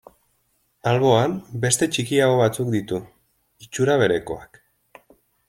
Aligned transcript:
Alboan, 0.91 1.35
beste 1.65 1.89
txikiago 1.97 2.39
batzuk 2.41 2.73
ditu, 2.77 2.99
itxura 3.67 4.01
berekoak. 4.07 4.61